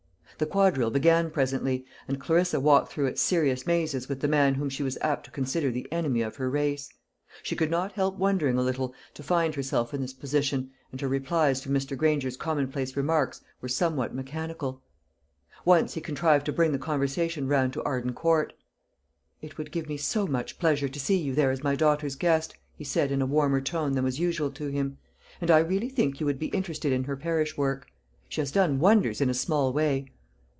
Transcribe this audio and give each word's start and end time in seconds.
The 0.37 0.47
quadrille 0.47 0.89
began 0.89 1.29
presently, 1.29 1.85
and 2.07 2.19
Clarissa 2.19 2.59
walked 2.59 2.91
through 2.91 3.05
its 3.05 3.21
serious 3.21 3.67
mazes 3.67 4.09
with 4.09 4.21
the 4.21 4.27
man 4.27 4.55
whom 4.55 4.69
she 4.71 4.81
was 4.81 4.97
apt 4.99 5.23
to 5.25 5.29
consider 5.29 5.69
the 5.69 5.87
enemy 5.91 6.23
of 6.23 6.37
her 6.37 6.49
race. 6.49 6.89
She 7.43 7.55
could 7.55 7.69
not 7.69 7.91
help 7.91 8.17
wondering 8.17 8.57
a 8.57 8.63
little 8.63 8.95
to 9.13 9.21
find 9.21 9.53
herself 9.53 9.93
in 9.93 10.01
this 10.01 10.13
position, 10.13 10.71
and 10.91 10.99
her 10.99 11.07
replies 11.07 11.61
to 11.61 11.69
Mr. 11.69 11.95
Granger's 11.95 12.37
commonplace 12.37 12.97
remarks 12.97 13.41
were 13.61 13.67
somewhat 13.67 14.15
mechanical. 14.15 14.81
Once 15.63 15.93
he 15.93 16.01
contrived 16.01 16.47
to 16.47 16.51
bring 16.53 16.71
the 16.71 16.79
conversation 16.79 17.47
round 17.47 17.71
to 17.73 17.83
Arden 17.83 18.13
Court. 18.13 18.51
"It 19.43 19.59
would 19.59 19.71
give 19.71 19.87
me 19.87 19.97
so 19.97 20.25
much 20.25 20.57
pleasure 20.57 20.89
to 20.89 20.99
see 20.99 21.17
you 21.19 21.35
there 21.35 21.51
as 21.51 21.61
my 21.61 21.75
daughter's 21.75 22.15
guest," 22.15 22.55
he 22.75 22.83
said, 22.83 23.11
in 23.11 23.21
a 23.21 23.27
warmer 23.27 23.61
tone 23.61 23.91
than 23.91 24.03
was 24.05 24.19
usual 24.19 24.49
to 24.53 24.69
him, 24.69 24.97
"and 25.39 25.51
I 25.51 25.59
really 25.59 25.89
think 25.89 26.19
you 26.19 26.25
would 26.25 26.39
be 26.39 26.47
interested 26.47 26.91
in 26.91 27.03
her 27.03 27.15
parish 27.15 27.55
work. 27.57 27.85
She 28.27 28.41
has 28.41 28.51
done 28.51 28.79
wonders 28.79 29.21
in 29.21 29.29
a 29.29 29.35
small 29.35 29.71
way." 29.71 30.07